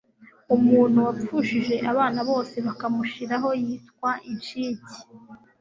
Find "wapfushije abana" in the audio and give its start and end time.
1.07-2.19